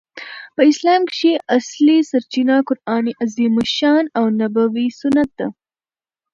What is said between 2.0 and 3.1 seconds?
سرچینه قران